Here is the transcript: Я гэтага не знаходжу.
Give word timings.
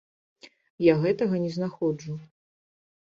Я 0.91 0.95
гэтага 1.03 1.35
не 1.45 1.51
знаходжу. 1.59 2.17